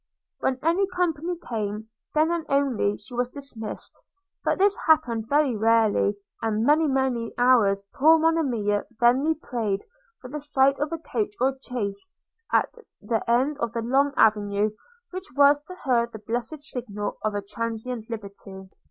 –When 0.39 0.57
any 0.63 0.87
company 0.87 1.35
came, 1.47 1.89
then 2.15 2.31
and 2.31 2.47
then 2.47 2.57
only 2.57 2.97
she 2.97 3.13
was 3.13 3.29
dismissed; 3.29 4.01
but 4.43 4.57
this 4.57 4.75
happened 4.87 5.29
very 5.29 5.55
rarely; 5.55 6.15
and 6.41 6.65
many 6.65 6.87
many 6.87 7.35
hours 7.37 7.83
poor 7.93 8.17
Monimia 8.17 8.85
vainly 8.99 9.35
prayed 9.35 9.85
for 10.19 10.27
the 10.31 10.39
sight 10.39 10.79
of 10.79 10.91
a 10.91 10.97
coach 10.97 11.35
or 11.39 11.55
chaise 11.61 12.11
at 12.51 12.73
the 12.99 13.23
end 13.29 13.59
of 13.59 13.73
the 13.73 13.83
long 13.83 14.11
avenue, 14.17 14.71
which 15.11 15.29
was 15.37 15.61
to 15.65 15.75
her 15.83 16.07
the 16.07 16.17
blessed 16.17 16.57
signal 16.57 17.19
of 17.23 17.35
transient 17.47 18.09
liberty. 18.09 18.71